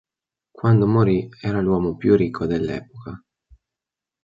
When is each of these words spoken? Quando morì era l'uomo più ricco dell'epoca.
Quando 0.51 0.87
morì 0.87 1.29
era 1.39 1.61
l'uomo 1.61 1.95
più 1.95 2.15
ricco 2.15 2.47
dell'epoca. 2.47 3.23